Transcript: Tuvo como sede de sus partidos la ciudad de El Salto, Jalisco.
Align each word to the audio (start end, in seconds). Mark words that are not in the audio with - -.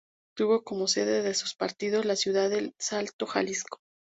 Tuvo 0.35 0.63
como 0.63 0.87
sede 0.87 1.21
de 1.21 1.35
sus 1.35 1.53
partidos 1.53 2.05
la 2.05 2.15
ciudad 2.15 2.49
de 2.49 2.57
El 2.57 2.73
Salto, 2.79 3.27
Jalisco. 3.27 3.77